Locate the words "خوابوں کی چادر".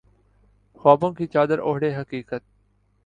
0.75-1.59